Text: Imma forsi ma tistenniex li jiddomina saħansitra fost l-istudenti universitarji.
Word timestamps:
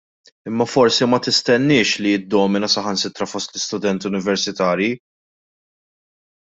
Imma 0.51 0.65
forsi 0.75 1.03
ma 1.11 1.19
tistenniex 1.27 1.91
li 2.05 2.13
jiddomina 2.15 2.71
saħansitra 2.77 3.29
fost 3.35 3.53
l-istudenti 3.55 4.13
universitarji. 4.13 4.93